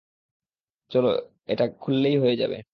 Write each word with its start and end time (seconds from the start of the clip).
চলো, 0.91 1.09
এটা 1.47 1.65
খুললেই 1.79 2.15
হয়ে 2.17 2.35
যাবে। 2.35 2.57